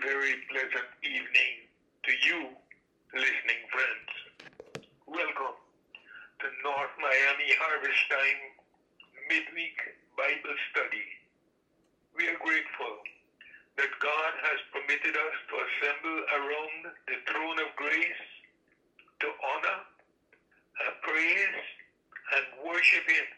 [0.00, 1.68] very pleasant evening
[2.08, 2.48] to you,
[3.12, 4.08] listening friends.
[5.04, 5.60] Welcome
[6.40, 8.40] to North Miami Harvest Time
[9.28, 9.76] Midweek
[10.16, 11.04] Bible Study.
[12.16, 12.96] We are grateful
[13.76, 18.24] that God has permitted us to assemble around the throne of grace
[19.20, 19.80] to honor,
[21.04, 21.60] praise,
[22.40, 23.28] and worship Him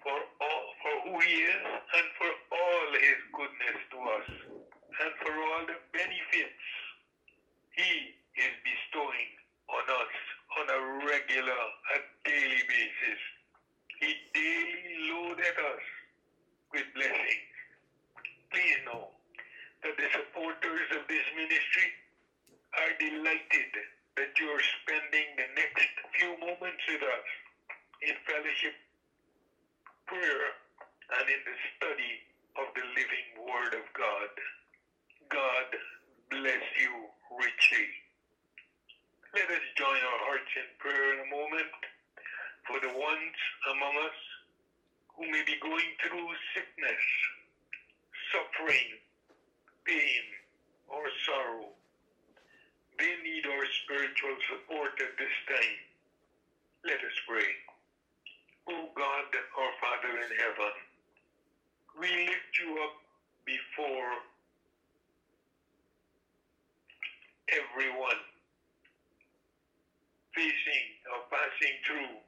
[0.00, 4.53] for all for who He is and for all His goodness to us
[5.02, 6.84] and for all the benefits
[7.76, 9.30] He is bestowing
[9.70, 10.14] on us
[10.60, 11.62] on a regular,
[11.94, 13.20] a daily basis.
[14.00, 15.84] He daily loaded us
[16.74, 17.52] with blessings.
[18.52, 19.10] Please know
[19.84, 21.88] that the supporters of this ministry
[22.78, 23.70] are delighted
[24.16, 27.28] that you are spending the next few moments with us
[28.02, 28.74] in fellowship,
[30.06, 30.44] prayer,
[31.18, 32.14] and in the study
[32.58, 34.30] of the living Word of God.
[35.30, 35.68] God
[36.30, 36.92] bless you
[37.38, 37.88] richly.
[39.34, 41.72] Let us join our hearts in prayer in a moment
[42.66, 43.38] for the ones
[43.72, 44.18] among us
[45.16, 47.04] who may be going through sickness,
[48.32, 48.98] suffering,
[49.86, 50.24] pain,
[50.88, 51.70] or sorrow.
[52.98, 55.78] They need our spiritual support at this time.
[56.84, 57.50] Let us pray.
[58.70, 59.28] O God,
[59.58, 60.74] our Father in heaven,
[62.00, 62.96] we lift you up
[63.46, 64.12] before
[67.54, 68.20] everyone
[70.34, 72.18] facing or passing through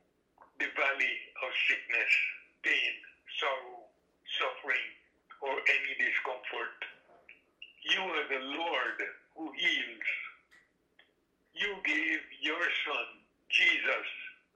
[0.63, 2.13] the valley of sickness,
[2.63, 2.95] pain,
[3.43, 3.91] sorrow,
[4.39, 4.87] suffering,
[5.43, 6.79] or any discomfort.
[7.91, 8.99] You are the Lord
[9.35, 10.09] who heals.
[11.55, 13.09] You gave your Son,
[13.51, 14.07] Jesus,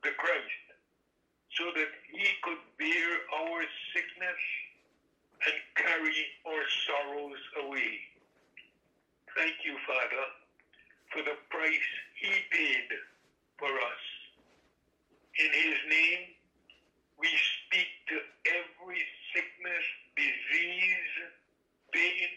[0.04, 0.64] the Christ,
[1.58, 3.10] so that he could bear
[3.42, 3.60] our
[3.94, 4.42] sickness
[5.46, 7.98] and carry our sorrows away.
[9.36, 10.24] Thank you, Father,
[11.10, 12.88] for the price he paid
[13.58, 14.02] for us.
[15.38, 16.22] In his name,
[17.18, 17.28] we
[17.66, 18.16] speak to
[18.46, 19.02] every
[19.34, 19.84] sickness,
[20.16, 21.14] disease,
[21.92, 22.32] pain,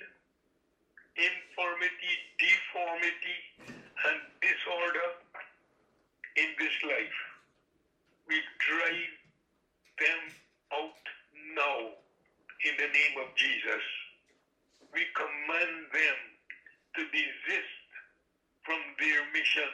[1.18, 3.40] infirmity, deformity,
[3.70, 5.10] and disorder
[6.38, 7.20] in this life.
[8.28, 9.16] We drive
[10.00, 10.22] them
[10.74, 11.04] out
[11.56, 11.80] now
[12.66, 13.86] in the name of Jesus.
[14.94, 16.18] We command them
[16.98, 17.83] to desist
[18.66, 19.72] from their mission.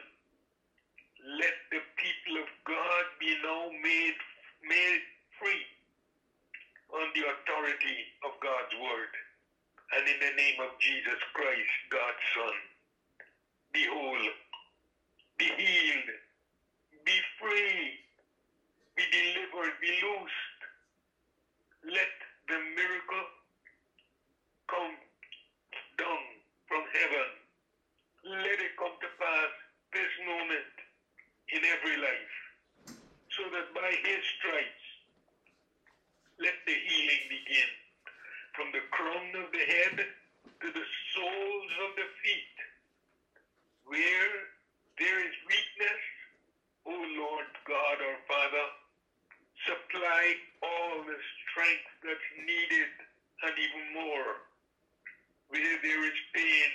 [1.40, 4.20] Let the people of God be now made,
[4.64, 5.04] made
[5.38, 5.66] free
[6.94, 9.14] on the authority of God's word.
[9.98, 12.58] And in the name of Jesus Christ, God's Son,
[13.74, 14.28] be whole,
[15.38, 16.10] be healed,
[17.06, 17.98] be free,
[18.96, 20.60] be delivered, be loosed.
[21.86, 22.14] Let
[22.48, 23.28] the miracle
[24.70, 24.94] come
[25.98, 26.24] down
[26.68, 27.30] from heaven.
[28.30, 29.52] Let it come to pass
[29.94, 30.74] this moment
[31.50, 32.36] in every life,
[33.34, 34.86] so that by his stripes,
[36.38, 37.70] let the healing begin
[38.54, 39.96] from the crown of the head
[40.62, 40.86] to the
[41.16, 42.58] soles of the feet.
[43.88, 44.36] Where
[45.00, 46.04] there is weakness,
[46.86, 48.66] O Lord God our Father,
[49.66, 50.24] supply
[50.62, 51.20] all the
[51.50, 52.94] strength that's needed
[53.44, 54.44] and even more.
[55.50, 56.72] Where there is pain,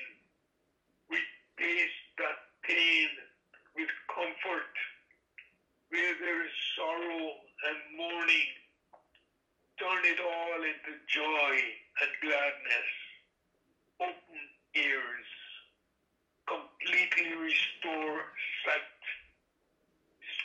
[1.09, 3.09] replace that pain
[3.77, 4.75] with comfort.
[5.91, 7.39] Where there is sorrow
[7.69, 8.51] and mourning,
[9.79, 11.55] turn it all into joy
[12.03, 12.91] and gladness.
[14.01, 14.43] Open
[14.75, 15.31] ears,
[16.47, 18.23] completely restore
[18.67, 19.03] sight,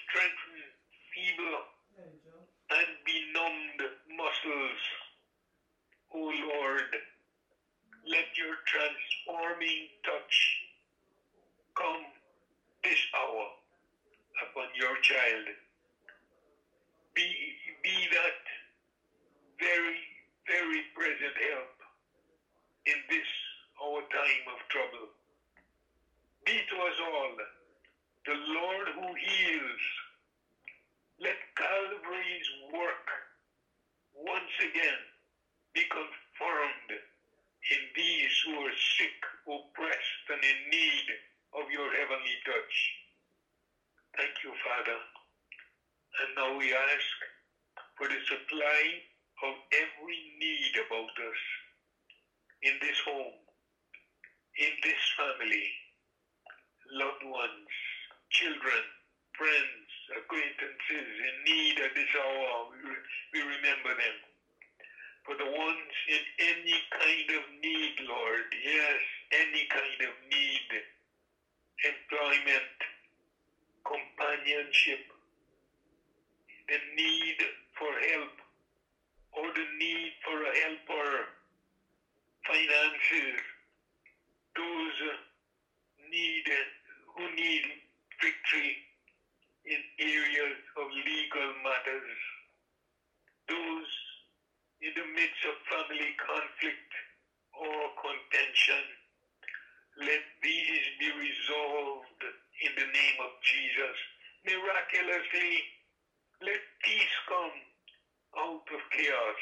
[0.06, 0.62] strengthen
[1.14, 1.66] feeble
[2.70, 3.82] and benumbed
[4.18, 4.82] muscles.
[6.14, 6.92] O Lord,
[8.10, 10.36] let your transforming touch
[11.78, 12.02] come
[12.84, 13.46] this hour
[14.42, 15.46] upon your child.
[17.14, 17.28] Be,
[17.84, 18.42] be that
[19.62, 20.02] very,
[20.50, 21.76] very present help
[22.90, 23.30] in this
[23.78, 25.08] our time of trouble.
[26.46, 27.34] Be to us all
[28.26, 29.84] the Lord who heals.
[31.22, 33.08] Let Calvary's work
[34.18, 35.02] once again
[35.76, 36.90] be confirmed
[37.70, 41.08] in these who are sick, oppressed, and in need
[41.54, 42.76] of your heavenly touch.
[44.18, 45.00] Thank you, Father.
[46.20, 47.18] And now we ask
[47.98, 48.82] for the supply
[49.46, 51.42] of every need about us
[52.64, 53.40] in this home,
[54.60, 55.68] in this family,
[56.92, 57.72] loved ones,
[58.34, 58.84] children,
[59.38, 59.88] friends,
[60.20, 62.76] acquaintances in need at this hour.
[63.32, 64.18] We, remember them.
[65.30, 68.98] For the ones in any kind of need, Lord, yes,
[69.30, 70.70] any kind of need,
[71.86, 72.74] employment,
[73.86, 74.98] companionship,
[76.66, 77.38] the need
[77.78, 78.34] for help,
[79.38, 81.30] or the need for a helper,
[82.50, 83.38] finances,
[84.58, 84.98] those
[86.10, 86.50] need
[87.14, 87.66] who need
[88.18, 88.82] victory
[89.66, 92.18] in areas of legal matters,
[93.48, 93.94] those
[94.80, 96.92] in the midst of family conflict
[97.52, 98.84] or contention,
[100.00, 102.24] let these be resolved
[102.64, 103.96] in the name of Jesus.
[104.48, 105.68] Miraculously,
[106.40, 107.58] let peace come
[108.40, 109.42] out of chaos.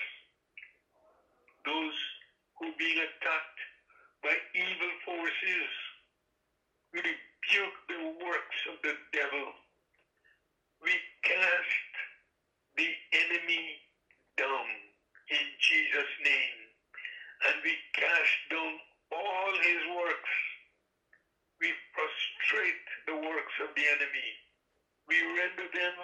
[1.70, 2.00] Those
[2.58, 3.62] who being attacked
[4.26, 5.70] by evil forces,
[6.98, 9.54] we rebuke the works of the devil.
[10.82, 11.94] We cast
[12.74, 13.78] the enemy
[14.34, 14.88] down
[15.28, 16.60] in Jesus' name,
[17.52, 18.74] and we cast down
[19.12, 20.34] all his works.
[21.60, 24.30] We prostrate the works of the enemy.
[25.08, 25.96] We render them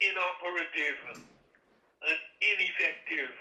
[0.00, 1.24] inoperative
[2.04, 3.32] and ineffective.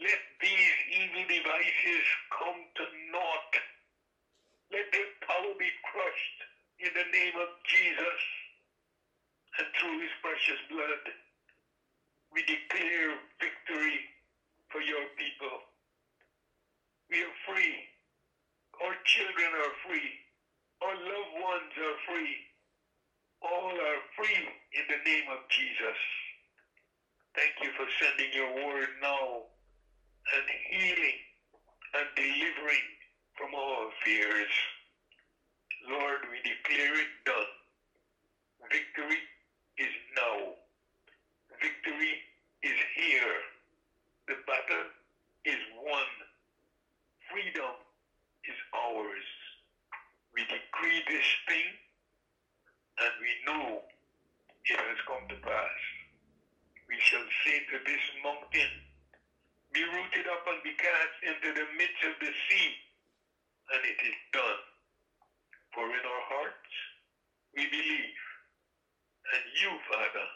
[0.00, 2.04] Let these evil devices
[2.36, 2.84] come to
[3.16, 3.52] naught.
[4.72, 6.38] Let their power be crushed
[6.84, 8.20] in the name of Jesus.
[9.56, 11.12] And through his precious blood,
[12.32, 14.08] we declare victory
[14.72, 15.60] for your people.
[17.12, 17.76] We are free.
[18.80, 20.10] Our children are free.
[20.80, 22.34] Our loved ones are free.
[23.44, 24.42] All are free
[24.72, 25.98] in the name of Jesus.
[27.36, 29.48] Thank you for sending your word now
[30.36, 31.20] and healing
[31.96, 32.86] and delivering
[33.38, 34.52] from all fears.
[35.88, 37.52] Lord, we declare it done.
[38.70, 39.20] Victory
[39.78, 40.52] is now.
[41.62, 42.14] Victory
[42.62, 43.36] is here.
[44.28, 44.86] The battle
[45.46, 46.08] is won.
[47.32, 47.74] Freedom
[48.48, 49.28] is ours.
[50.34, 51.68] We decree this thing
[53.00, 53.80] and we know
[54.70, 55.78] it has come to pass.
[56.88, 58.72] We shall say to this mountain,
[59.74, 62.70] be rooted up and be cast into the midst of the sea,
[63.74, 64.62] and it is done.
[65.74, 66.72] For in our hearts
[67.56, 68.18] we believe,
[69.34, 70.26] and you, Father,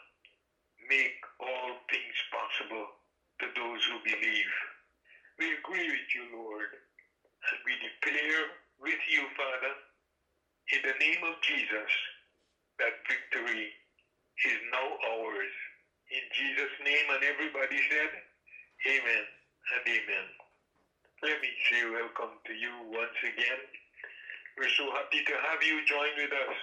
[0.89, 2.87] make all things possible
[3.41, 4.53] to those who believe.
[5.39, 6.71] We agree with you, Lord,
[7.27, 8.45] and we declare
[8.79, 9.73] with you, Father,
[10.73, 11.91] in the name of Jesus,
[12.79, 13.69] that victory
[14.45, 14.87] is now
[15.17, 15.53] ours.
[16.11, 18.11] In Jesus' name, and everybody said,
[18.87, 19.25] Amen
[19.73, 20.27] and Amen.
[21.23, 23.61] Let me say welcome to you once again.
[24.57, 26.57] We're so happy to have you join with us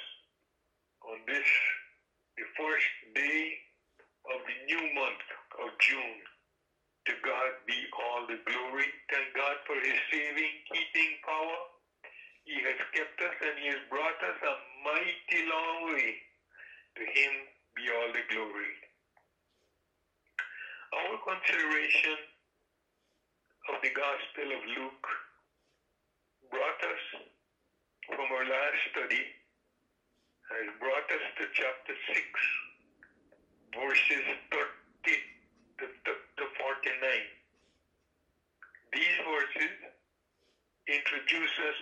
[1.09, 1.49] on this,
[2.37, 3.43] the first day
[4.33, 5.25] of the new month
[5.63, 6.19] of June.
[7.09, 8.89] To God be all the glory.
[9.11, 11.59] Thank God for his saving, keeping power.
[12.45, 14.55] He has kept us and he has brought us a
[14.85, 16.17] mighty long way.
[16.99, 17.33] To him
[17.77, 18.75] be all the glory.
[20.95, 22.19] Our consideration
[23.71, 25.07] of the Gospel of Luke
[26.51, 27.05] brought us
[28.07, 29.25] from our last study,
[30.55, 32.23] has brought us to chapter 6,
[33.75, 34.25] verses
[34.55, 35.19] 30
[35.83, 37.27] to, to, to 49.
[38.95, 39.75] These verses
[40.87, 41.81] introduce us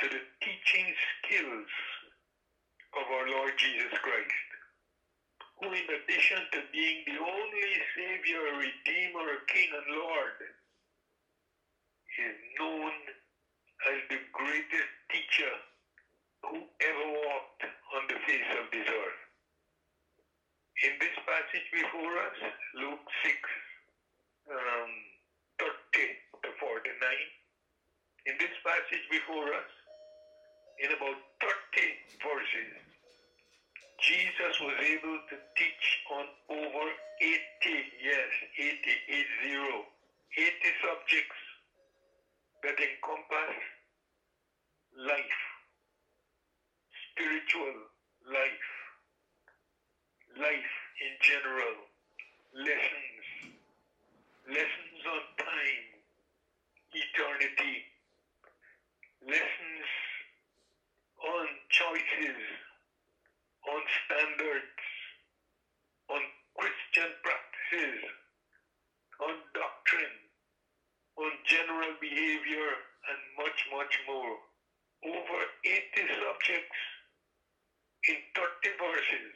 [0.00, 1.68] to the teaching skills
[3.00, 4.48] of our Lord Jesus Christ,
[5.60, 10.38] who, in addition to being the only Savior, Redeemer, King, and Lord,
[12.18, 12.94] is known
[13.90, 15.54] as the greatest teacher
[16.46, 17.62] who ever walked
[17.98, 19.22] on the face of this earth.
[20.84, 22.38] In this passage before us,
[22.78, 23.34] Luke 6,
[24.52, 24.90] um,
[25.58, 25.70] 30
[26.44, 26.94] to 49,
[28.26, 29.70] in this passage before us,
[30.82, 31.50] in about 30
[32.22, 32.72] verses,
[34.02, 36.86] Jesus was able to teach on over
[37.22, 37.38] 80,
[38.02, 38.74] yes, 80,
[39.08, 39.84] 80,
[40.36, 40.50] 80
[40.82, 41.40] subjects
[42.64, 43.56] that encompass
[44.98, 45.40] life,
[47.12, 47.74] spiritual
[48.28, 48.70] life,
[50.36, 51.76] life in general,
[52.54, 53.24] lessons,
[54.48, 55.86] lessons on time,
[56.92, 57.76] eternity,
[59.22, 59.73] lessons on
[61.94, 62.42] choices,
[63.70, 64.82] on standards,
[66.10, 66.22] on
[66.58, 68.02] Christian practices,
[69.22, 70.18] on doctrine,
[71.22, 72.70] on general behavior,
[73.06, 74.34] and much, much more.
[75.04, 76.80] Over 80 subjects
[78.08, 79.30] in 30 verses.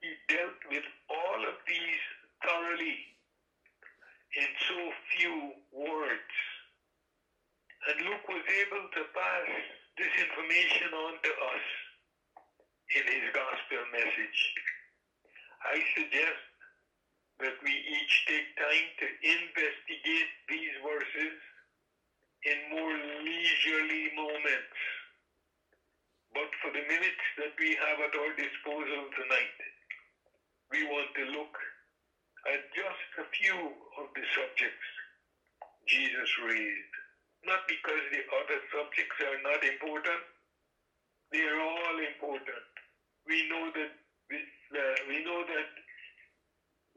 [0.00, 2.04] He dealt with all of these
[2.42, 2.98] thoroughly
[4.40, 4.78] in so
[5.14, 5.36] few
[5.76, 6.34] words.
[7.86, 11.66] And Luke was able to pass this information on to us
[12.98, 14.40] in his gospel message.
[15.62, 16.42] I suggest
[17.38, 21.36] that we each take time to investigate these verses
[22.42, 24.78] in more leisurely moments.
[26.34, 29.58] But for the minutes that we have at our disposal tonight,
[30.74, 31.54] we want to look
[32.50, 33.58] at just a few
[34.02, 34.90] of the subjects
[35.86, 37.03] Jesus raised.
[37.46, 40.22] Not because the other subjects are not important,
[41.32, 42.64] they are all important.
[43.28, 43.92] We know that
[44.30, 45.68] with, uh, we know that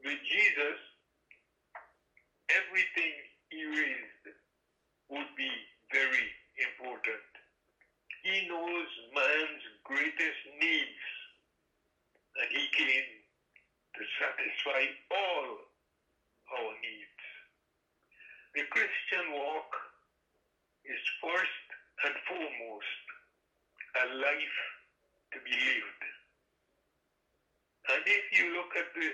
[0.04, 0.78] with Jesus,
[2.50, 3.12] everything
[3.50, 4.26] he raised
[5.10, 5.52] would be
[5.92, 6.28] very
[6.60, 7.24] important.
[8.24, 11.04] He knows man's greatest needs,
[12.40, 13.08] and he came
[13.96, 15.48] to satisfy all
[16.58, 17.22] our needs.
[18.54, 19.70] The Christian walk
[20.88, 21.66] is first
[22.08, 23.04] and foremost
[24.00, 24.58] a life
[25.32, 26.02] to be lived.
[27.92, 29.08] And if you look at the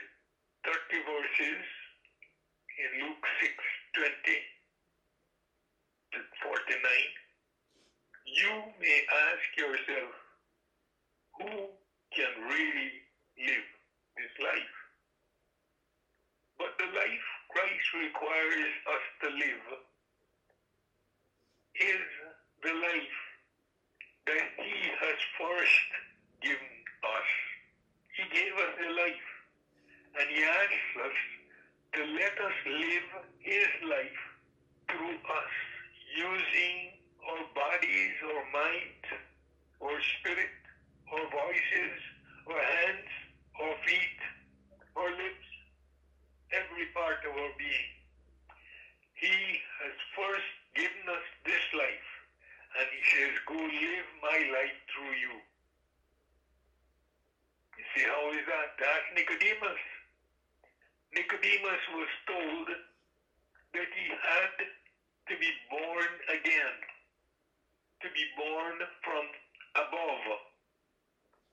[0.70, 1.66] 30 verses
[2.78, 3.54] in Luke 6
[3.94, 4.38] 20
[6.14, 6.78] to 49,
[8.30, 8.98] you may
[9.30, 10.14] ask yourself,
[11.42, 11.54] who
[12.14, 12.90] can really
[13.38, 13.68] live
[14.14, 14.76] this life?
[16.58, 19.66] But the life Christ requires us to live
[21.80, 22.04] is
[22.62, 23.20] the life
[24.26, 25.88] that He has first
[26.42, 27.28] given us.
[28.16, 29.28] He gave us the life,
[30.20, 31.18] and He asks us
[31.94, 33.08] to let us live
[33.40, 34.22] His life
[34.88, 35.54] through us,
[36.14, 36.94] using
[37.26, 39.06] our bodies, our minds,
[39.82, 40.54] our spirit,
[41.10, 41.96] our voices,
[42.46, 43.10] our hands,
[43.60, 44.20] our feet,
[44.96, 45.48] our lips,
[46.52, 47.90] every part of our being.
[49.14, 49.34] He
[49.82, 52.10] has first given us this life,
[52.78, 52.88] and
[53.54, 55.34] Go live my life through you.
[57.78, 58.75] You see, how is that?
[58.82, 59.82] Ask Nicodemus.
[61.14, 66.76] Nicodemus was told that he had to be born again,
[68.02, 68.75] to be born
[69.06, 69.23] from
[69.78, 70.26] above,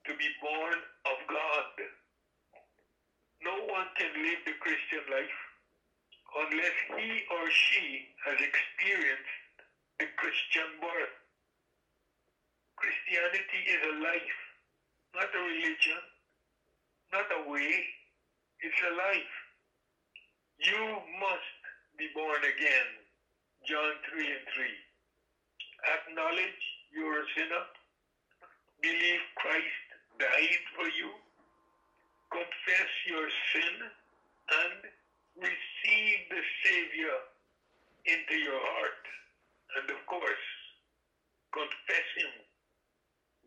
[0.10, 1.70] to be born of God.
[3.46, 5.38] No one can live the Christian life
[6.50, 9.38] unless he or she has experienced
[10.02, 11.14] the Christian birth.
[12.82, 14.40] Christianity is a life,
[15.14, 16.02] not a religion,
[17.14, 17.74] not a way,
[18.66, 19.36] it's a life.
[20.66, 21.62] You must
[22.02, 22.90] be born again.
[23.70, 24.66] John 3 and 3.
[25.94, 27.66] Acknowledge you're a sinner.
[28.82, 29.86] Believe Christ
[30.18, 31.14] died for you.
[32.34, 33.76] Confess your sin
[34.58, 34.80] and
[35.38, 37.18] receive the Savior
[38.10, 39.06] into your heart.
[39.78, 40.48] And of course,
[41.54, 42.51] confess Him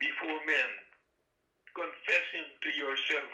[0.05, 0.71] before men.
[1.73, 3.33] Confess Him to yourself.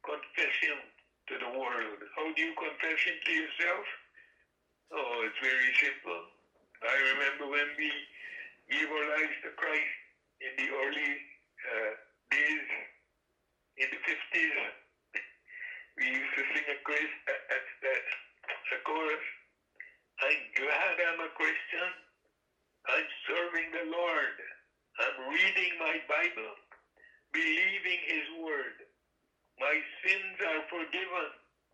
[0.00, 0.80] Confess Him
[1.28, 2.00] to the world.
[2.16, 3.84] How do you confess Him to yourself?
[4.96, 6.20] Oh, it's very simple.
[6.80, 7.92] I remember when we
[8.72, 9.96] gave our lives to Christ
[10.40, 11.12] in the early
[11.68, 11.92] uh,
[12.32, 12.68] days,
[13.76, 14.56] in the 50s,
[15.98, 19.26] we used to sing a, Chris, a, a, a chorus.
[20.22, 21.90] I'm glad I'm a Christian.
[22.88, 24.36] I'm serving the Lord.
[25.00, 26.52] I'm reading my Bible,
[27.32, 28.76] believing His Word.
[29.60, 31.30] My sins are forgiven.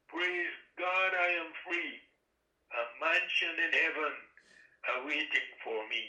[0.09, 1.95] Praise God, I am free.
[2.75, 4.14] A mansion in heaven
[5.00, 6.04] awaiting for me.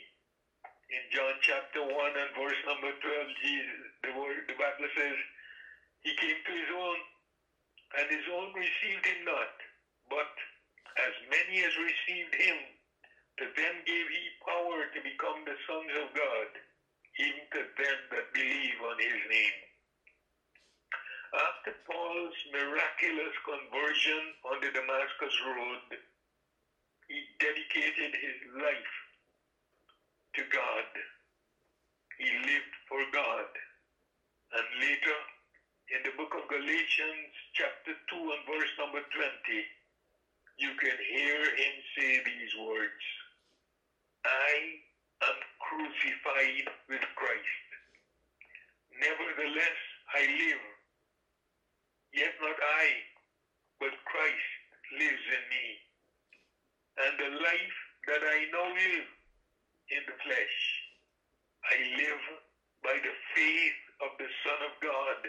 [0.93, 5.17] In John chapter 1 and verse number 12, Jesus, the word, the Bible says,
[6.05, 6.99] He came to His own,
[8.01, 9.51] and His own received Him not.
[10.09, 10.31] But
[11.01, 12.57] as many as received Him,
[13.41, 16.49] to them gave He power to become the sons of God,
[17.19, 19.57] even to them that believe on His name.
[21.35, 25.99] After Paul's miraculous conversion on the Damascus Road,
[27.09, 28.93] he dedicated his life
[30.35, 30.87] to God.
[32.17, 33.49] He lived for God.
[34.55, 35.17] And later,
[35.95, 39.29] in the book of Galatians, chapter 2 and verse number 20,
[40.59, 43.03] you can hear him say these words
[44.25, 44.53] I
[45.29, 47.65] am crucified with Christ.
[49.01, 49.79] Nevertheless,
[50.13, 50.63] I live.
[52.13, 52.85] Yet not I,
[53.81, 54.51] but Christ
[54.93, 55.67] lives in me.
[56.95, 59.09] And the life that I now live
[59.91, 60.57] in the flesh,
[61.65, 62.23] I live
[62.85, 65.19] by the faith of the Son of God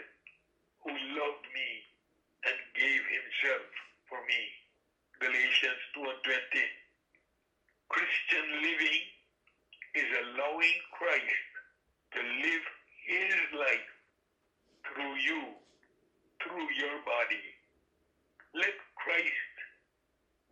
[0.85, 1.69] who loved me
[2.45, 3.67] and gave himself
[4.07, 4.41] for me.
[5.19, 6.39] Galatians 2 and 20.
[7.89, 9.16] Christian living
[9.97, 11.43] is allowing Christ
[12.13, 12.65] to live
[13.09, 13.89] his life
[14.85, 15.41] through you,
[16.43, 17.45] through your body.
[18.53, 19.53] Let Christ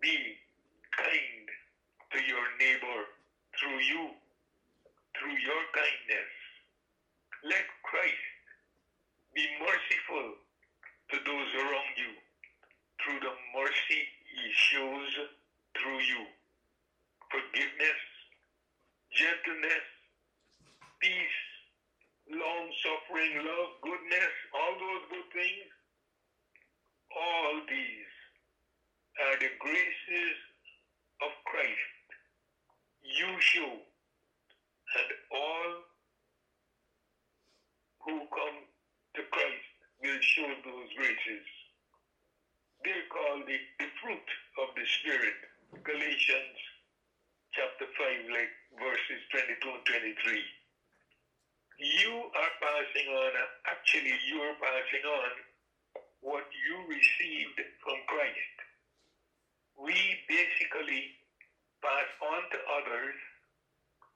[0.01, 0.17] be
[0.97, 1.45] kind
[2.13, 2.99] to your neighbor
[3.59, 4.03] through you,
[5.13, 6.31] through your kindness.
[7.45, 8.25] Let Christ
[9.35, 10.41] be merciful
[11.11, 12.13] to those around you
[13.03, 14.01] through the mercy
[14.33, 15.11] he shows
[15.77, 16.23] through you.
[17.29, 18.01] Forgiveness,
[19.15, 19.87] gentleness,
[20.99, 21.39] peace,
[22.31, 25.71] long suffering, love, goodness, all those good things,
[27.15, 28.11] all these
[29.23, 30.37] are the graces
[31.23, 31.95] of Christ
[33.05, 35.71] you show, and all
[38.03, 38.57] who come
[39.15, 39.71] to Christ
[40.03, 41.45] will show those graces.
[42.83, 44.29] They're called the, the fruit
[44.61, 45.39] of the Spirit.
[45.83, 46.59] Galatians
[47.55, 50.43] chapter 5, like verses 22 and 23.
[51.79, 53.31] You are passing on,
[53.71, 55.31] actually, you are passing on
[56.19, 58.55] what you received from Christ.
[59.79, 59.95] We
[60.27, 61.15] basically
[61.79, 63.17] pass on to others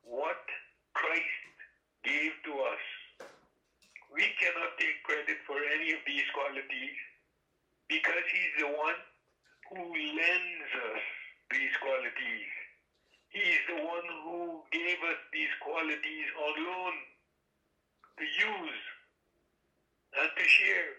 [0.03, 0.43] what
[0.91, 1.43] Christ
[2.03, 2.83] gave to us.
[4.11, 6.97] We cannot take credit for any of these qualities
[7.87, 8.99] because He's the one
[9.71, 11.03] who lends us
[11.55, 12.58] these qualities.
[13.29, 16.93] He's the one who gave us these qualities on loan
[18.17, 18.81] to use
[20.17, 20.91] and to share.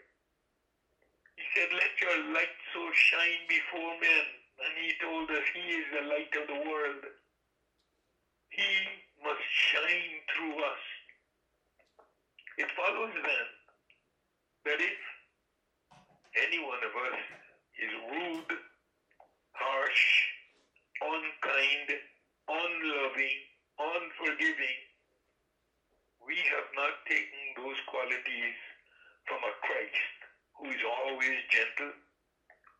[1.37, 4.26] He said, Let your light so shine before men.
[4.60, 7.02] And he told us he is the light of the world.
[8.50, 8.72] He
[9.25, 10.84] must shine through us.
[12.58, 13.49] It follows then
[14.66, 15.00] that if
[16.46, 17.20] any one of us
[17.80, 18.52] is rude,
[19.52, 20.04] harsh,
[21.00, 21.88] unkind,
[22.50, 23.38] unloving,
[23.78, 24.78] unforgiving,
[26.26, 28.58] we have not taken those qualities
[29.26, 30.19] from a Christ
[30.58, 31.95] who is always gentle,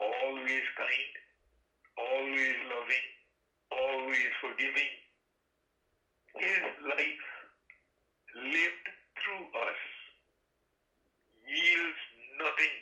[0.03, 1.13] always kind,
[1.97, 3.07] always loving,
[3.71, 4.93] always forgiving.
[6.35, 7.27] His life
[8.35, 8.87] lived
[9.23, 9.81] through us
[11.47, 12.03] yields
[12.39, 12.77] nothing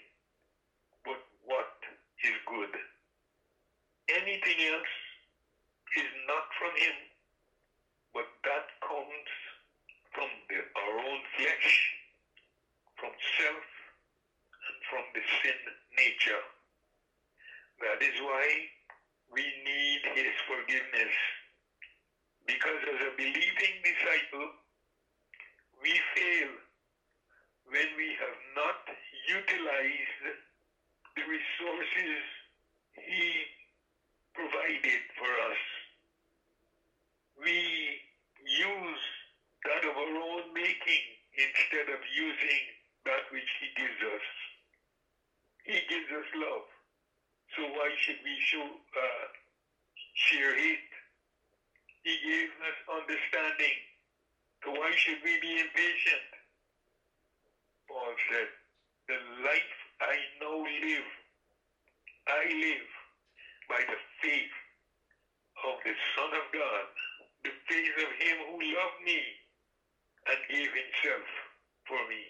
[1.04, 1.72] but what
[2.24, 2.72] is good.
[4.08, 5.07] Anything else
[5.98, 6.96] is not from him,
[8.14, 9.28] but that comes
[10.14, 11.70] from the, our own flesh,
[12.98, 13.66] from self,
[14.68, 15.58] and from the sin
[15.98, 16.44] nature.
[17.82, 18.46] That is why
[19.32, 21.14] we need his forgiveness.
[22.46, 24.48] Because as a believing disciple,
[25.82, 26.52] we fail
[27.70, 28.80] when we have not
[29.28, 30.24] utilized
[31.16, 32.18] the resources
[32.96, 33.44] he
[34.34, 35.62] provided for us.
[37.42, 37.58] We
[38.46, 39.04] use
[39.64, 41.04] that of our own making
[41.38, 42.62] instead of using
[43.06, 44.26] that which he gives us.
[45.64, 46.66] He gives us love.
[47.56, 49.26] So why should we show uh,
[50.14, 50.92] share hate?
[52.02, 53.76] He gave us understanding.
[54.64, 56.28] So why should we be impatient?
[57.88, 58.48] Paul said,
[59.06, 61.08] The life I now live,
[62.28, 62.90] I live
[63.68, 64.56] by the faith
[65.64, 66.88] of the Son of God,
[67.48, 69.20] the faith of Him who loved me
[70.28, 71.24] and gave Himself
[71.88, 72.20] for me.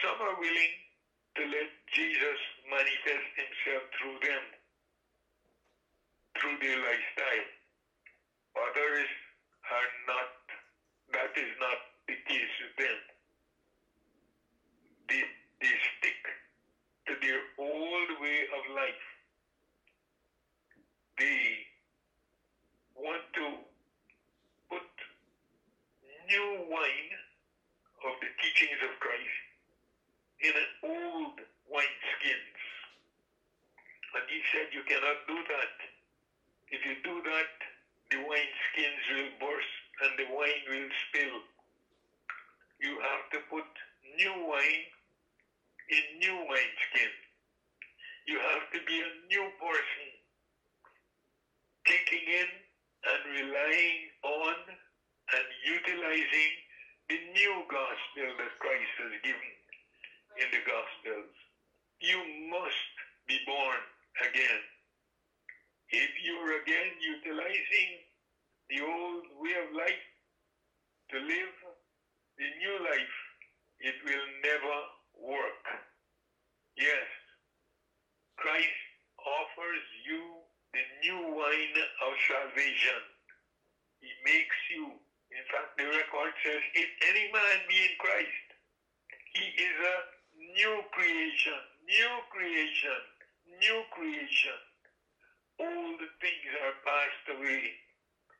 [0.00, 0.74] Some are willing
[1.36, 4.44] to let Jesus manifest Himself through them,
[6.40, 7.48] through their lifestyle.
[8.56, 9.08] Others
[9.68, 10.30] are not,
[11.12, 11.76] that is not
[12.08, 12.98] the case with them.
[15.12, 15.22] They,
[15.60, 16.20] they stick
[17.08, 19.04] to their old way of life.
[21.18, 21.66] They
[22.96, 23.46] want to
[24.70, 24.82] put
[26.28, 27.12] new wine
[28.04, 29.38] of the teachings of Christ
[30.44, 31.36] in an old
[31.72, 32.60] wine skins.
[34.12, 35.74] And he said you cannot do that.
[36.68, 37.52] If you do that,
[38.12, 41.36] the wine skins will burst and the wine will spill.
[42.84, 43.68] You have to put
[44.20, 44.84] new wine
[45.88, 47.12] in new wineskin.
[48.28, 50.08] You have to be a new person,
[51.88, 52.50] taking in
[53.08, 54.56] and relying on
[55.34, 56.52] and utilizing
[57.08, 59.54] the new gospel that Christ has given
[60.40, 61.32] in the gospels.
[62.00, 62.92] You must
[63.26, 63.80] be born
[64.24, 64.62] again.
[65.90, 67.90] If you're again utilizing
[68.68, 70.04] the old way of life
[71.12, 71.54] to live
[72.36, 73.16] the new life,
[73.80, 74.76] it will never
[75.16, 75.64] work.
[76.76, 77.08] Yes,
[78.36, 78.80] Christ
[79.18, 80.22] offers you
[80.76, 83.00] the new wine of salvation.
[83.98, 84.97] He makes you
[85.48, 88.46] the record says, if any man be in Christ,
[89.32, 89.98] he is a
[90.52, 93.00] new creation, new creation,
[93.56, 94.58] new creation.
[95.58, 97.64] Old things are passed away.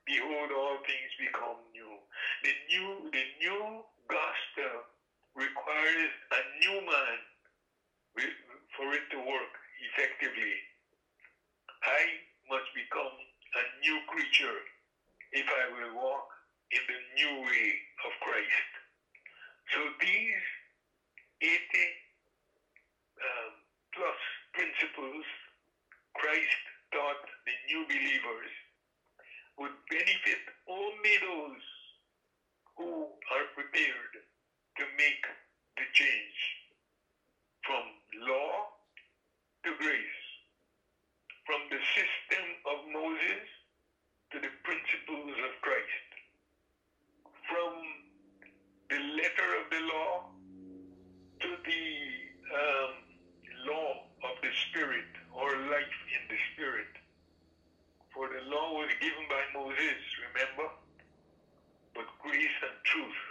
[0.04, 1.94] Behold, all things become new.
[2.44, 3.62] The new, the new
[4.08, 4.72] gospel
[5.36, 7.18] requires a new man
[8.76, 9.52] for it to work
[9.92, 10.54] effectively.
[11.82, 12.02] I
[12.50, 13.16] must become
[13.54, 14.60] a new creature
[15.32, 16.37] if I will walk
[16.72, 17.68] in the new way
[18.04, 18.70] of Christ.
[19.72, 20.44] So these
[21.40, 21.54] 80
[23.22, 23.52] um,
[23.94, 24.20] plus
[24.54, 25.24] principles
[26.14, 28.52] Christ taught the new believers
[29.58, 31.64] would benefit only those
[32.76, 34.12] who are prepared
[34.78, 35.24] to make
[35.76, 36.38] the change
[37.66, 37.84] from
[38.26, 38.78] law
[39.64, 40.20] to grace,
[41.44, 43.44] from the system of Moses
[44.32, 46.08] to the principles of Christ,
[47.46, 47.72] from
[48.90, 50.30] the letter of the law
[51.40, 51.86] to the
[52.54, 52.92] um,
[53.66, 53.90] law
[54.24, 56.90] of the Spirit or life in the Spirit.
[58.14, 60.00] For the law was given by Moses,
[60.32, 60.72] remember?
[61.94, 63.27] But grace and truth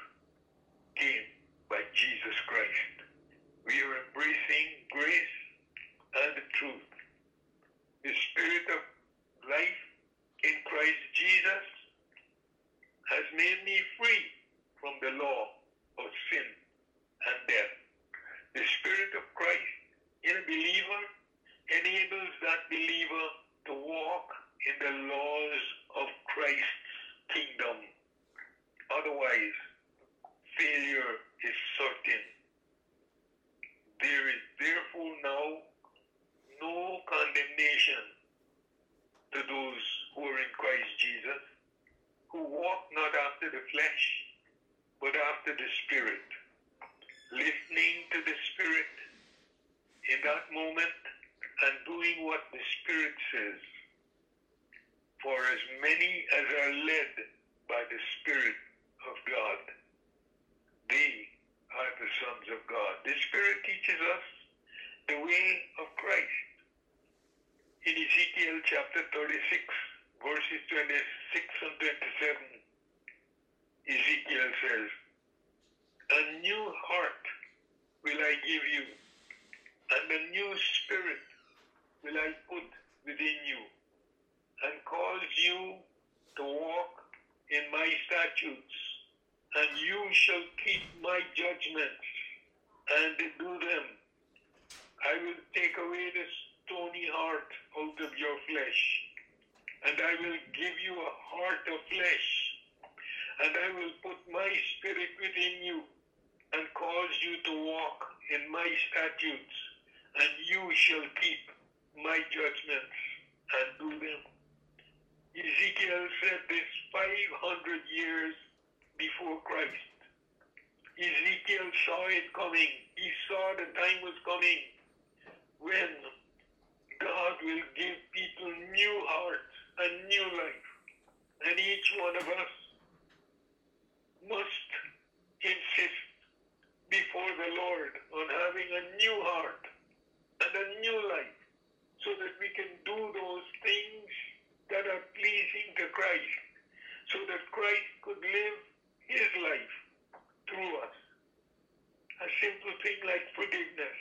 [152.67, 153.99] simple thing like forgiveness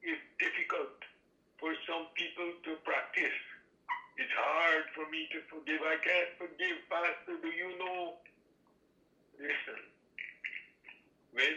[0.00, 0.96] is difficult
[1.60, 3.36] for some people to practice.
[4.16, 5.84] It's hard for me to forgive.
[5.84, 7.36] I can't forgive, Pastor.
[7.36, 8.16] Do you know?
[9.36, 9.80] Listen,
[11.36, 11.56] when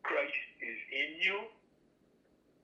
[0.00, 1.38] Christ is in you,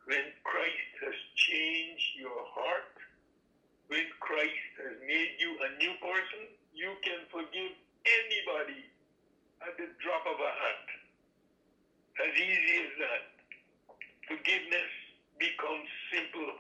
[0.09, 2.96] when Christ has changed your heart,
[3.92, 7.76] when Christ has made you a new person, you can forgive
[8.09, 8.81] anybody
[9.61, 10.89] at the drop of a hat.
[12.20, 13.22] As easy as that.
[14.28, 14.92] Forgiveness
[15.40, 16.52] becomes simple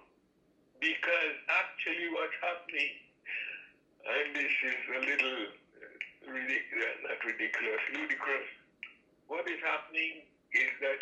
[0.80, 2.96] because actually what's happening,
[4.08, 5.40] and this is a little
[6.32, 8.48] ridiculous, not ridiculous, ludicrous.
[9.28, 10.24] What is happening
[10.56, 11.00] is that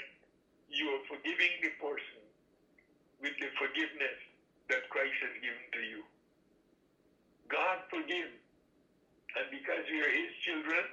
[0.67, 2.23] you are forgiving the person
[3.23, 4.19] with the forgiveness
[4.75, 6.03] that Christ has given to you.
[7.47, 8.35] God forgives.
[9.39, 10.85] And because we are his children,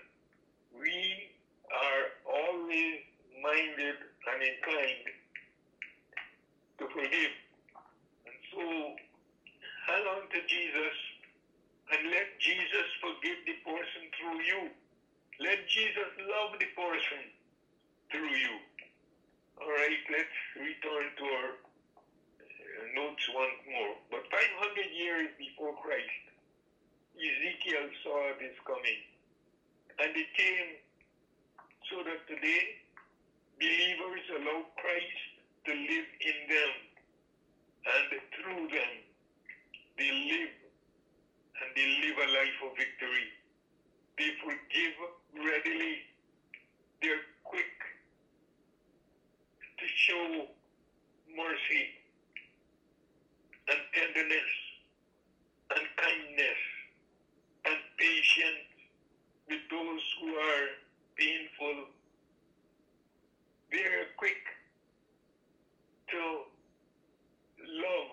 [0.77, 1.33] we
[1.73, 3.97] are always minded
[4.31, 5.07] and inclined
[6.79, 7.33] to forgive.
[8.27, 8.63] And so
[9.87, 10.97] hang on to Jesus
[11.91, 14.61] and let Jesus forgive the person through you
[15.41, 17.23] Let Jesus love the person
[18.11, 18.55] through you.
[19.61, 21.51] All right, let's return to our
[22.39, 23.95] uh, notes once more.
[24.11, 26.23] But 500 years before Christ,
[27.19, 29.01] Ezekiel saw this coming.
[29.99, 30.71] And it came
[31.91, 32.63] so that today
[33.59, 35.21] believers allow Christ
[35.65, 36.71] to live in them.
[37.85, 38.93] And through them,
[39.97, 40.53] they live
[41.61, 43.27] and they live a life of victory.
[44.17, 44.95] They forgive
[45.35, 45.95] readily.
[47.01, 47.75] They're quick
[49.79, 50.47] to show
[51.35, 51.83] mercy
[53.69, 54.51] and tenderness
[55.71, 56.61] and kindness
[57.65, 58.65] and patience
[59.49, 60.67] with those who are
[61.17, 61.94] painful.
[63.75, 64.39] They're quick
[66.07, 66.23] to
[67.59, 68.11] love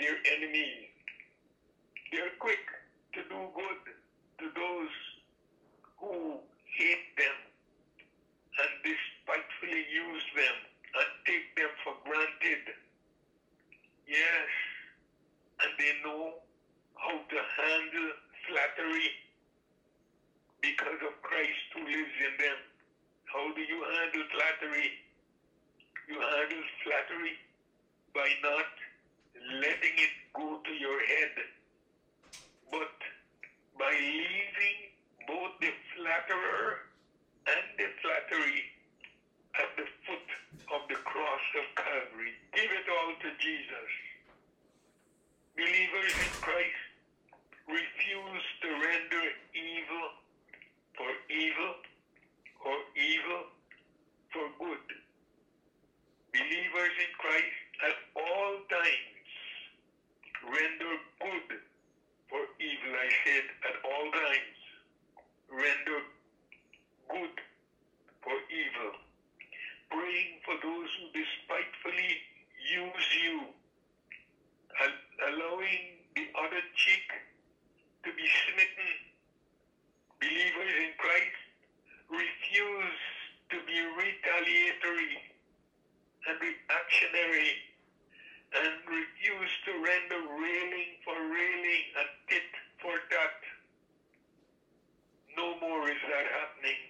[0.00, 0.88] their enemies.
[2.10, 2.64] They're quick
[3.12, 3.82] to do good
[4.40, 4.96] to those
[6.00, 6.40] who
[6.80, 7.38] hate them
[8.64, 10.56] and despitefully use them
[10.96, 12.64] and take them for granted.
[14.08, 14.48] Yes,
[15.60, 16.32] and they know
[16.96, 18.10] how to handle
[18.48, 19.08] flattery
[20.62, 22.58] because of Christ who lives in them.
[23.34, 24.94] How do you handle flattery?
[26.06, 27.34] You handle flattery
[28.14, 28.70] by not
[29.58, 31.34] letting it go to your head,
[32.70, 32.94] but
[33.74, 34.78] by leaving
[35.26, 36.86] both the flatterer
[37.50, 38.70] and the flattery
[39.58, 40.28] at the foot
[40.70, 42.38] of the cross of Calvary.
[42.54, 43.90] Give it all to Jesus.
[45.58, 46.86] Believers in Christ
[47.66, 49.26] refuse to render
[49.58, 50.06] evil
[50.94, 51.74] for evil
[52.64, 53.42] or evil
[54.32, 54.86] for good.
[56.32, 59.30] Believers in Christ at all times
[60.48, 61.48] render good
[62.28, 62.92] for evil.
[62.96, 64.58] I said at all times
[65.52, 66.00] render
[67.12, 67.36] good
[68.24, 68.92] for evil.
[69.92, 72.12] Praying for those who despitefully
[72.64, 73.46] use you,
[74.82, 74.94] and
[75.30, 77.08] allowing the other cheek
[78.02, 78.90] to be smitten.
[80.18, 81.44] Believers in Christ
[82.10, 82.98] refuse
[83.50, 85.14] to be retaliatory
[86.28, 87.52] and reactionary
[88.54, 93.38] and refuse to render railing for railing and tit for tat.
[95.36, 96.80] No more is that happening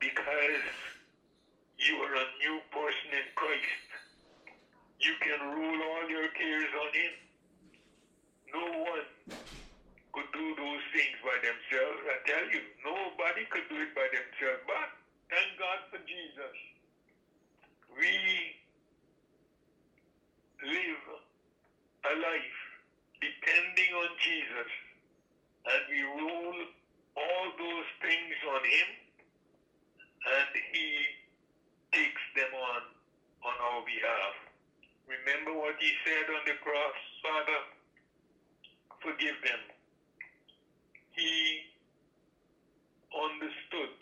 [0.00, 0.66] because
[1.78, 3.86] you are a new person in Christ.
[4.98, 7.14] You can rule all your cares on Him.
[8.50, 9.06] No one
[10.12, 11.97] could do those things by themselves.
[12.08, 14.64] I tell you, nobody could do it by themselves.
[14.66, 14.88] But
[15.30, 16.56] thank God for Jesus.
[17.96, 18.56] We
[20.62, 21.04] live
[22.04, 22.58] a life
[23.20, 24.70] depending on Jesus
[25.66, 26.60] and we rule
[27.18, 28.88] all those things on Him
[30.26, 30.88] and He
[31.92, 32.82] takes them on
[33.46, 34.34] on our behalf.
[35.06, 37.60] Remember what He said on the cross, Father,
[39.02, 39.62] forgive them.
[41.12, 41.62] He
[43.14, 43.94] understood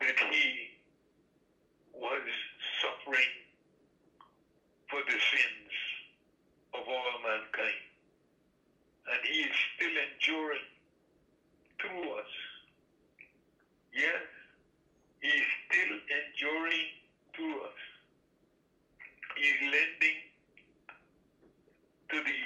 [0.00, 0.70] that He
[1.94, 2.22] was
[2.80, 3.32] suffering
[4.90, 5.72] for the sins
[6.74, 7.82] of all mankind.
[9.08, 10.68] And he is still enduring
[11.80, 12.32] through us.
[13.94, 14.24] Yes,
[15.20, 16.88] he is still enduring
[17.34, 17.80] through us.
[19.36, 20.18] He is lending
[22.10, 22.40] to the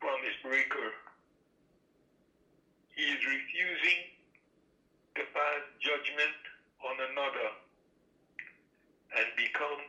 [0.00, 0.90] promise breaker.
[2.94, 4.00] He is refusing
[5.16, 6.38] to pass judgment
[6.84, 7.48] on another
[9.16, 9.80] and become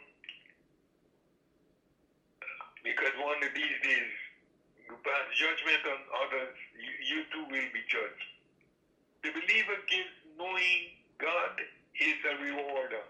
[2.88, 4.14] because one of these days
[4.88, 8.28] you pass judgment on others, you, you too will be judged.
[9.28, 11.52] The believer gives knowing God
[12.00, 13.06] is a rewarder.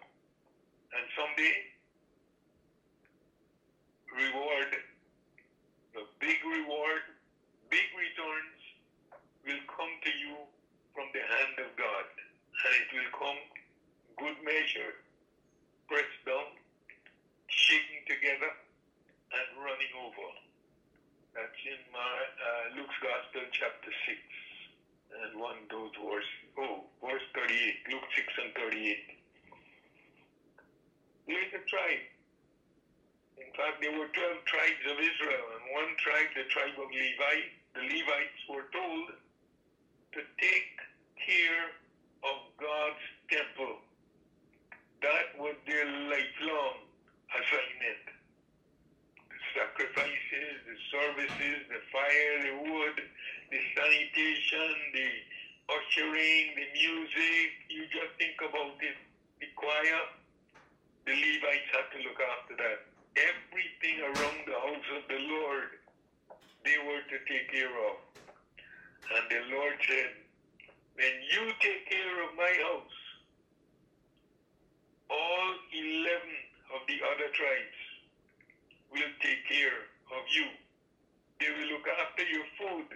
[0.95, 1.56] And someday,
[4.15, 4.71] reward,
[5.93, 7.04] the big reward,
[7.69, 8.60] big returns
[9.43, 10.36] will come to you
[10.95, 12.06] from the hand of God.
[12.58, 13.39] And it will come
[14.17, 14.97] good measure,
[15.91, 16.56] pressed down,
[17.52, 18.52] shaking together,
[19.36, 20.30] and running over.
[21.36, 24.17] That's in my uh, Luke's Gospel, chapter 6,
[25.21, 26.47] and one of those verses.
[26.58, 28.98] Oh, verse 38, Luke 6 and 38.
[31.28, 32.06] There's a tribe.
[33.38, 37.38] In fact, there were 12 tribes of Israel, and one tribe, the tribe of Levi,
[37.78, 39.13] the Levites were told
[40.17, 40.74] to take
[41.22, 41.78] care
[42.26, 43.78] of God's temple.
[45.06, 46.82] That was their lifelong
[47.38, 48.04] assignment
[49.30, 52.98] The sacrifices, the services, the fire, the wood,
[53.54, 55.10] the sanitation, the
[55.68, 58.98] ushering, the music, you just think about it.
[59.40, 60.02] The choir,
[61.06, 62.88] the Levites had to look after that.
[63.16, 65.70] Everything around the house of the Lord,
[66.64, 67.98] they were to take care of.
[69.08, 70.12] And the Lord said,
[70.96, 72.98] when you take care of my house,
[75.10, 76.12] all 11
[76.76, 77.80] of the other tribes
[78.92, 80.48] will take care of you.
[81.40, 82.90] They will look after your food,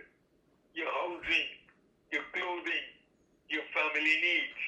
[0.73, 1.60] your housing,
[2.11, 2.87] your clothing,
[3.47, 4.61] your family needs,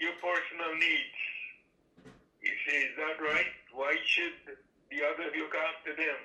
[0.00, 1.20] your personal needs.
[2.44, 3.52] He says, is that right?
[3.72, 4.36] Why should
[4.92, 6.18] the others look after them?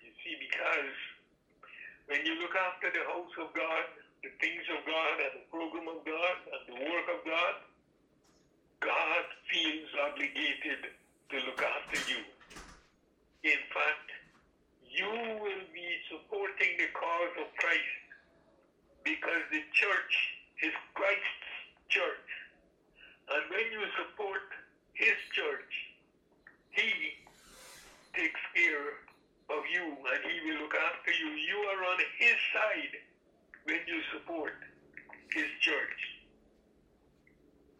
[0.00, 0.96] You see, because
[2.08, 3.84] when you look after the house of God,
[4.24, 7.54] the things of God and the program of God and the work of God,
[8.80, 10.88] God feels obligated
[11.30, 12.24] to look after you.
[13.44, 14.08] In fact,
[14.88, 15.06] you
[15.38, 18.07] will be supporting the cause of Christ
[19.08, 20.14] because the church
[20.60, 21.48] is Christ's
[21.88, 22.28] church.
[23.32, 24.44] And when you support
[24.92, 25.72] his church,
[26.76, 26.92] he
[28.12, 29.00] takes care
[29.48, 31.28] of you and he will look after you.
[31.40, 32.94] You are on his side
[33.64, 34.52] when you support
[35.32, 36.00] his church.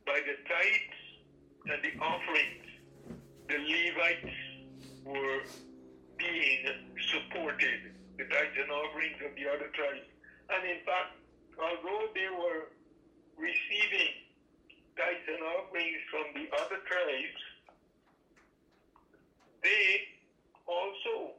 [0.07, 1.01] By the tithes
[1.69, 2.65] and the offerings,
[3.53, 4.37] the Levites
[5.05, 5.45] were
[6.17, 6.65] being
[7.13, 10.09] supported, the tithes and offerings of the other tribes.
[10.49, 11.13] And in fact,
[11.61, 12.73] although they were
[13.37, 14.13] receiving
[14.97, 17.43] tithes and offerings from the other tribes,
[19.63, 20.09] they
[20.67, 21.37] also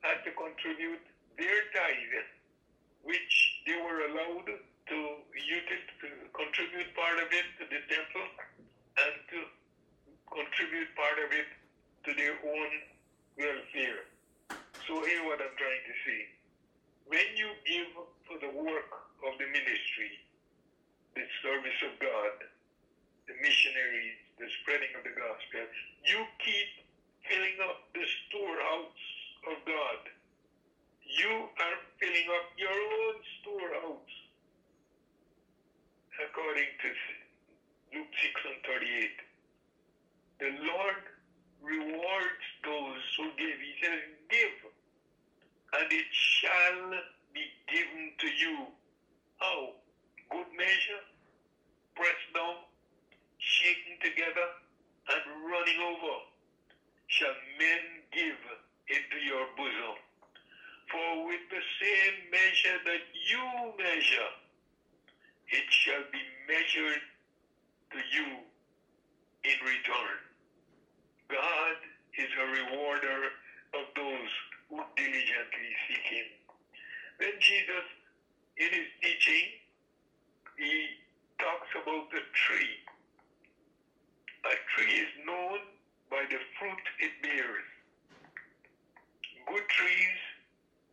[0.00, 1.02] had to contribute
[1.38, 2.26] their tithe,
[3.02, 3.34] which
[3.66, 4.48] they were allowed
[4.88, 4.98] to
[5.32, 8.28] use it to contribute part of it to the temple
[8.98, 9.38] and to
[10.28, 11.48] contribute part of it
[12.04, 12.70] to their own
[13.38, 14.04] welfare.
[14.86, 16.41] So here what I'm trying to say.
[17.12, 17.92] When you give
[18.24, 18.92] for the work
[19.28, 20.16] of the ministry,
[21.12, 22.34] the service of God,
[23.28, 25.68] the missionaries, the spreading of the gospel,
[26.08, 26.70] you keep
[27.28, 29.04] filling up the storehouse
[29.44, 30.00] of God.
[31.04, 34.14] You are filling up your own storehouse.
[36.16, 36.88] According to
[37.92, 39.20] Luke 6 and 38.
[40.40, 41.04] The Lord
[41.60, 43.60] rewards those who give.
[43.60, 44.00] He says,
[44.32, 44.56] give,
[45.74, 46.90] and it shall
[47.34, 48.66] be given to you.
[49.38, 49.72] How?
[50.30, 51.02] Good measure,
[51.96, 52.56] pressed down,
[53.38, 54.48] shaken together,
[55.12, 56.16] and running over,
[57.08, 57.82] shall men
[58.12, 58.40] give
[58.88, 59.96] into your bosom.
[60.90, 63.44] For with the same measure that you
[63.78, 64.32] measure,
[65.48, 67.02] it shall be measured
[67.92, 68.28] to you
[69.44, 70.18] in return.
[71.28, 71.76] God
[72.18, 73.20] is a rewarder
[73.74, 74.32] of those
[74.72, 76.28] who diligently seek Him.
[77.20, 77.86] Then Jesus,
[78.56, 79.46] in His teaching,
[80.56, 80.96] He
[81.36, 82.80] talks about the tree.
[84.48, 85.60] A tree is known
[86.08, 87.68] by the fruit it bears.
[89.44, 90.20] Good trees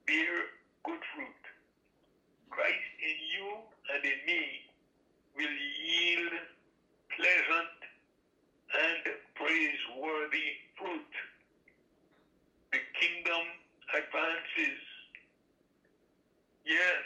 [0.06, 0.36] bear
[0.84, 1.44] good fruit.
[2.50, 3.48] Christ in you
[3.96, 4.44] and in me
[5.38, 6.36] will yield
[7.16, 7.78] pleasant
[8.76, 11.14] and praiseworthy fruit.
[12.74, 13.46] The kingdom
[13.94, 14.82] advances.
[16.66, 17.06] Yes,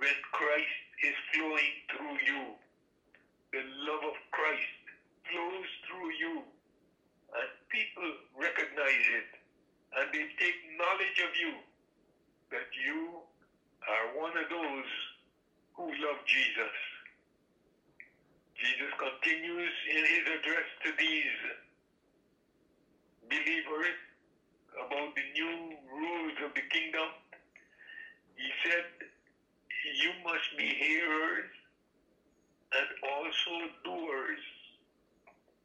[0.00, 2.42] when Christ is flowing through you,
[3.52, 4.80] the love of Christ
[5.28, 6.34] flows through you,
[7.36, 9.30] and people recognize it,
[10.00, 11.52] and they take knowledge of you
[12.50, 13.20] that you
[13.84, 14.90] are one of those
[15.76, 16.76] who love Jesus.
[18.56, 21.38] Jesus continues in his address to these
[23.28, 23.96] believers
[24.76, 25.56] about the new
[25.90, 27.08] rules of the kingdom.
[28.36, 28.86] He said,
[30.00, 31.50] You must be hearers
[32.70, 34.44] and also doers,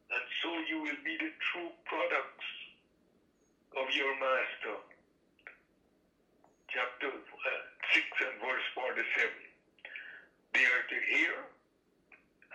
[0.09, 2.49] and so you will be the true products
[3.77, 4.75] of your master.
[6.73, 7.61] Chapter uh,
[7.93, 9.31] 6 and verse 47.
[10.53, 11.35] They are to hear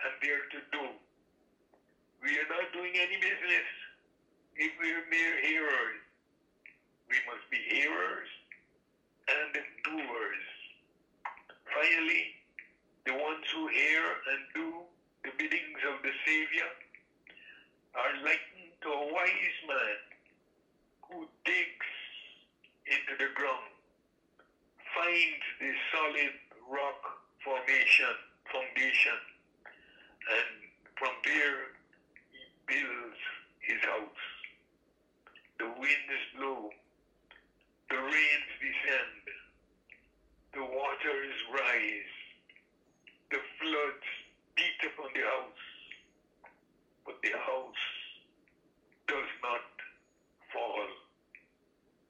[0.05, 0.85] and they are to do.
[2.21, 3.69] We are not doing any business
[4.55, 6.01] if we are mere hearers.
[7.09, 8.29] We must be hearers
[9.27, 9.51] and
[9.83, 10.45] doers.
[11.73, 12.35] Finally,
[13.05, 14.67] the ones who hear and do
[15.23, 16.71] the biddings of the Savior
[17.95, 19.99] are likened to a wise man
[21.09, 21.91] who digs
[22.87, 23.75] into the ground,
[24.95, 26.33] finds the solid
[26.71, 27.01] rock
[27.43, 28.15] formation,
[28.51, 29.19] foundation,
[30.31, 30.49] and
[30.97, 31.75] from there
[32.31, 33.19] he builds
[33.59, 34.30] his house.
[35.61, 36.69] The winds blew.
[37.89, 39.23] the rains descend,
[40.53, 42.15] the waters rise,
[43.31, 44.07] the floods
[44.55, 45.65] beat upon the house,
[47.05, 47.85] but the house
[49.07, 49.65] does not
[50.53, 50.87] fall.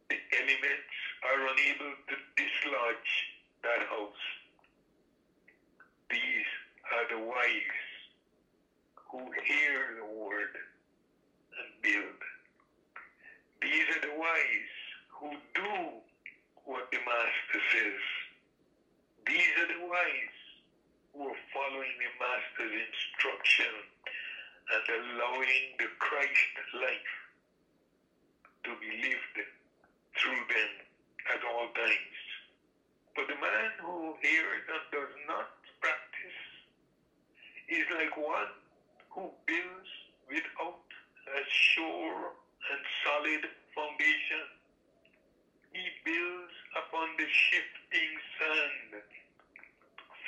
[0.10, 3.14] The elements are unable to dislodge
[3.64, 4.26] that house.
[6.12, 6.49] These
[6.93, 7.82] are the wise
[9.12, 10.54] who hear the word
[11.60, 12.20] and build.
[13.62, 14.76] These are the wise
[15.20, 15.74] who do
[16.66, 18.03] what the Master says.
[19.28, 20.39] These are the wise
[21.14, 23.74] who are following the Master's instruction
[24.74, 27.14] and allowing the Christ life
[28.66, 29.38] to be lived
[30.18, 30.72] through them
[31.34, 32.20] at all times.
[33.16, 35.49] But the man who hears and does not
[35.82, 36.39] practice
[37.70, 38.53] is like one
[39.12, 39.91] who builds
[40.30, 40.88] without
[41.30, 42.32] a sure
[43.22, 43.45] solid
[43.76, 44.45] foundation.
[45.74, 49.01] He builds upon the shifting sand,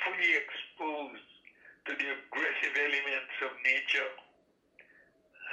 [0.04, 1.30] fully exposed
[1.86, 4.12] to the aggressive elements of nature,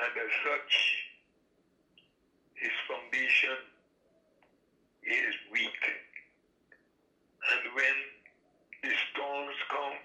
[0.05, 0.73] and as such,
[2.61, 3.57] his foundation
[5.01, 5.81] is weak.
[7.57, 7.97] And when
[8.85, 9.97] the storms come,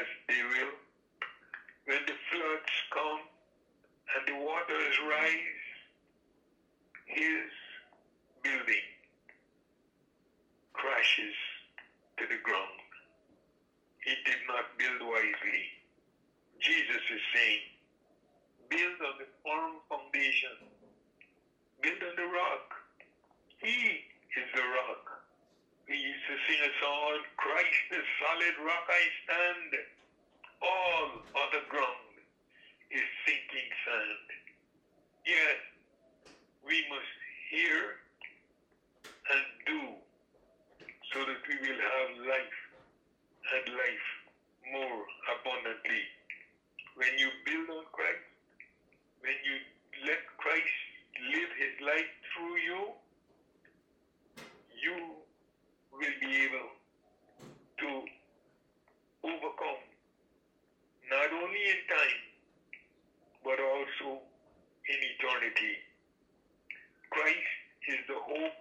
[0.00, 0.74] as they will,
[1.84, 3.20] when the floods come
[4.16, 5.70] and the waters rise,
[7.10, 7.50] his
[8.42, 8.86] building
[10.72, 11.34] crashes
[12.18, 12.86] to the ground.
[14.06, 15.64] He did not build wisely.
[16.62, 17.66] Jesus is saying,
[18.70, 20.54] build on the firm foundation.
[21.82, 22.78] Build on the rock.
[23.58, 24.06] He
[24.38, 25.02] is the rock.
[25.88, 29.70] We used to sing a song, Christ the solid rock I stand.
[30.62, 31.08] All
[31.42, 32.14] other ground
[32.94, 34.26] is sinking sand.
[35.26, 35.58] Yes,
[36.66, 37.16] we must
[37.50, 37.98] hear
[39.32, 39.80] and do
[41.12, 42.60] so that we will have life
[43.50, 44.08] and life
[44.72, 45.02] more
[45.34, 46.02] abundantly.
[46.94, 48.26] When you build on Christ,
[49.20, 49.56] when you
[50.06, 50.76] let Christ
[51.34, 52.80] live his life through you,
[54.78, 54.96] you
[55.92, 56.70] will be able
[57.82, 57.90] to
[59.26, 59.82] overcome
[61.10, 62.20] not only in time
[63.44, 64.22] but also
[64.86, 65.74] in eternity.
[67.10, 67.52] Christ
[67.88, 68.60] is the hope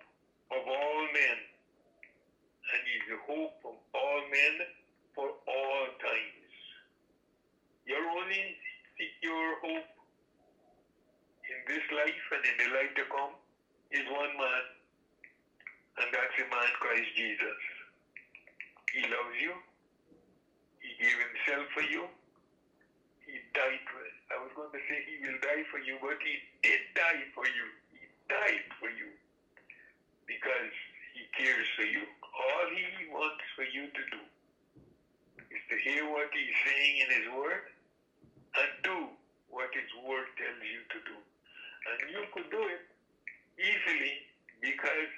[0.52, 1.38] of all men,
[2.74, 4.56] and He is the hope of all men
[5.20, 6.54] for all times.
[7.84, 8.56] Your only
[8.96, 9.92] secure hope
[11.44, 13.36] in this life and in the life to come
[13.92, 14.64] is one man,
[16.00, 17.60] and that's the man Christ Jesus.
[18.96, 19.54] He loves you.
[20.80, 22.08] He gave himself for you.
[23.28, 24.00] He died for
[24.32, 27.46] I was going to say he will die for you, but he did die for
[27.50, 27.66] you.
[27.92, 29.10] He died for you
[30.30, 30.74] because
[31.18, 32.06] he cares for you.
[32.22, 34.22] All he wants for you to do
[35.50, 37.66] is to hear what he's saying in his word
[38.54, 38.98] and do
[39.50, 41.18] what his word tells you to do.
[41.18, 42.86] And you could do it
[43.58, 44.16] easily
[44.62, 45.12] because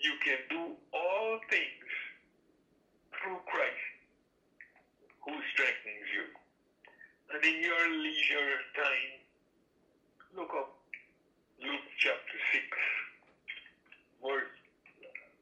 [0.00, 0.62] you can do
[0.92, 1.90] all things
[3.12, 3.86] through Christ
[5.24, 6.26] who strengthens you.
[7.34, 9.12] And in your leisure time,
[10.38, 10.70] look up
[11.58, 12.62] Luke chapter 6,
[14.22, 14.54] verse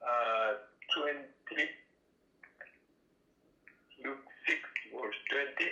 [0.01, 0.57] uh,
[1.05, 1.69] 20.
[4.09, 4.57] Luke 6,
[4.97, 5.21] verse
[5.53, 5.69] 20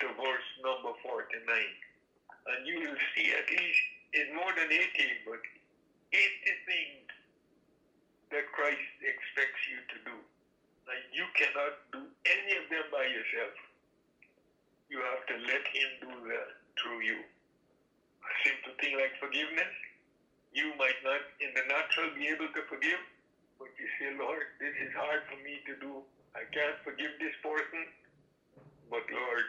[0.00, 1.20] to verse number 49.
[1.44, 3.84] And you will see at least,
[4.16, 5.42] it's more than 80, but
[6.16, 7.12] 80 things
[8.32, 10.16] that Christ expects you to do.
[10.16, 13.52] And you cannot do any of them by yourself.
[14.92, 17.16] You have to let Him do that through you.
[17.24, 19.72] A simple thing like forgiveness,
[20.52, 23.00] you might not in the natural be able to forgive,
[23.56, 26.04] but you say, Lord, this is hard for me to do.
[26.36, 27.88] I can't forgive this person,
[28.92, 29.48] but Lord,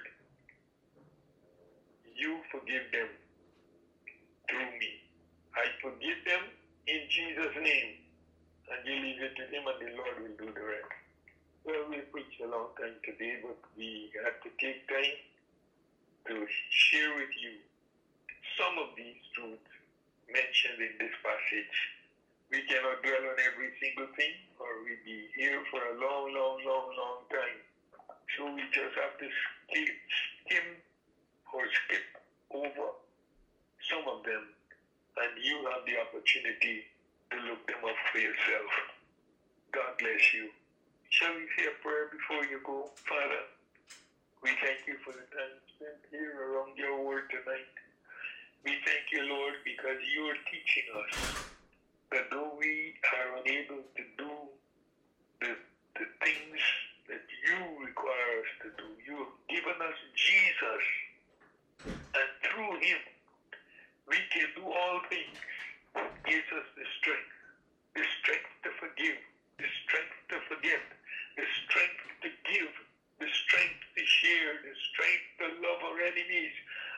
[2.16, 3.12] you forgive them
[4.48, 4.96] through me.
[5.60, 6.56] I forgive them
[6.88, 8.00] in Jesus' name,
[8.72, 10.94] and you leave it to Him, and the Lord will do the rest.
[11.68, 15.20] Well, we preached a long time today, but we have to take time
[16.28, 16.36] to
[16.70, 17.60] share with you
[18.58, 19.74] some of these truths
[20.32, 21.76] mentioned in this passage.
[22.52, 26.58] We cannot dwell on every single thing, or we'd be here for a long, long,
[26.64, 27.60] long, long time.
[28.38, 29.96] So we just have to skip,
[30.46, 30.68] skim
[31.54, 32.08] or skip
[32.54, 32.88] over
[33.90, 34.48] some of them,
[35.18, 36.86] and you have the opportunity
[37.32, 38.72] to look them up for yourself.
[39.74, 40.50] God bless you.
[41.10, 42.90] Shall we say a prayer before you go?
[43.06, 43.44] Father,
[44.44, 47.72] we thank you for the time spent here around your word tonight.
[48.68, 51.16] We thank you, Lord, because you are teaching us
[52.12, 54.32] that though we are unable to do
[55.40, 55.56] the,
[55.96, 56.60] the things
[57.08, 57.56] that you
[57.88, 60.84] require us to do, you have given us Jesus.
[61.88, 63.00] And through him,
[64.12, 65.40] we can do all things.
[66.28, 67.32] Gives us the strength,
[67.96, 69.20] the strength to forgive,
[69.56, 70.84] the strength to forget,
[71.40, 72.72] the strength to give,
[73.24, 76.52] the strength to share, the strength to love our enemies.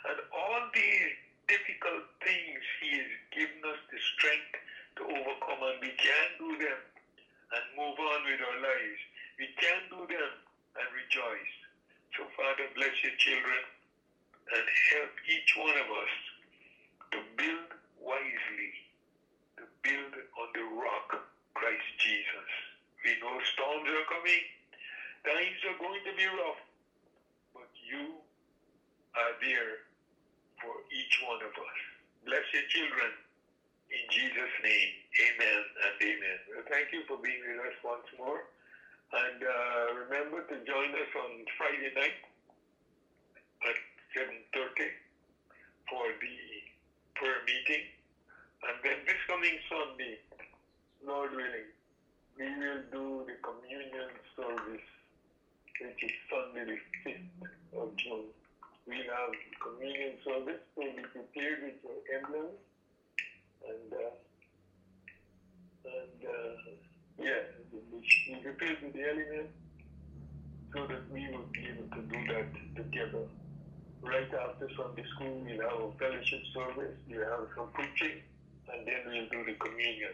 [0.09, 1.13] And all these
[1.45, 4.57] difficult things, He has given us the strength
[4.97, 6.81] to overcome, and we can do them
[7.53, 9.01] and move on with our lives.
[9.37, 10.33] We can do them
[10.81, 11.55] and rejoice.
[12.17, 13.61] So, Father, bless your children
[14.57, 14.65] and
[14.97, 16.13] help each one of us
[17.13, 17.69] to build
[18.01, 18.71] wisely,
[19.61, 21.21] to build on the rock,
[21.53, 22.49] Christ Jesus.
[23.05, 24.43] We know storms are coming
[25.25, 26.61] times are going to be rough,
[27.53, 28.21] but you
[29.17, 29.73] are there
[30.61, 31.79] for each one of us.
[32.25, 33.11] Bless your children.
[33.89, 34.91] In Jesus' name,
[35.29, 36.37] amen and amen.
[36.49, 38.41] Well, thank you for being with us once more.
[39.13, 42.17] And uh, remember to join us on Friday night
[43.69, 43.77] at
[44.17, 44.89] 7.30
[45.89, 46.37] for the
[47.15, 47.85] prayer meeting.
[48.67, 50.17] And then this coming Sunday,
[51.05, 51.69] Lord willing,
[52.37, 54.87] we will do the communion service,
[55.81, 58.31] which is Sunday the 5th of June.
[58.87, 62.59] We'll have communion service, so be prepared with your emblems.
[63.65, 64.13] And, uh,
[65.89, 66.55] and uh,
[67.19, 67.41] yeah,
[67.73, 69.53] we prepared with the elements
[70.73, 73.25] so that we will be able to do that together.
[74.01, 78.21] Right after Sunday school, we'll have a fellowship service, we'll have some preaching,
[78.71, 80.13] and then we'll do the communion.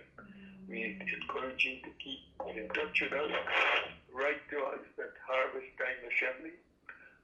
[0.70, 4.00] We encourage you to keep in touch with us.
[4.12, 6.51] Write to us at Harvest Time Assembly,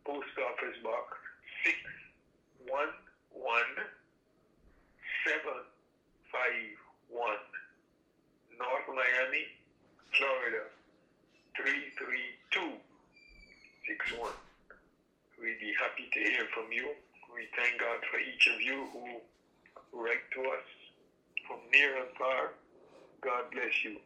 [0.08, 1.20] Post Office Box
[2.64, 2.72] 611-751,
[8.56, 9.52] North Miami,
[10.16, 10.64] Florida
[11.60, 14.32] 33261.
[15.42, 16.96] We'd be happy to hear from you.
[17.36, 19.20] We thank God for each of you who
[19.92, 20.64] write to us
[21.46, 22.54] from near and far.
[23.20, 24.00] God bless you.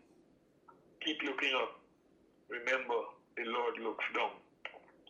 [1.06, 1.81] Keep looking up.
[2.52, 3.02] Remember,
[3.38, 4.41] the Lord looks down.